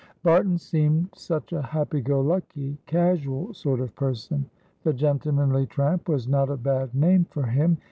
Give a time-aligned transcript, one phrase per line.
[0.23, 4.49] Barton seemed such a happy go lucky, casual sort of person.
[4.81, 7.77] The gentlemanly tramp was not a bad name for him.